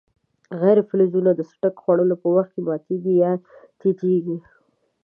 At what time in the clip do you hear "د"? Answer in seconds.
1.33-1.41